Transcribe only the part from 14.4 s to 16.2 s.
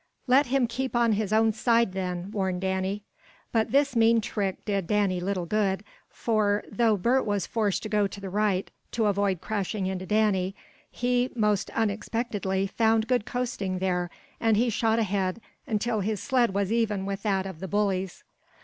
he shot ahead until his